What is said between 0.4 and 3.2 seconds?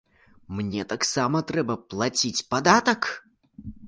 Мне таксама трэба плаціць падатак?